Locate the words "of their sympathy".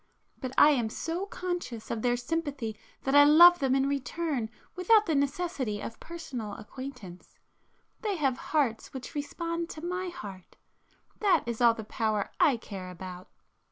1.91-2.75